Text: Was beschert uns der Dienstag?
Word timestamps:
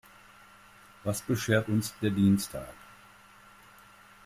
Was 1.03 1.21
beschert 1.21 1.69
uns 1.69 1.93
der 2.01 2.09
Dienstag? 2.09 2.73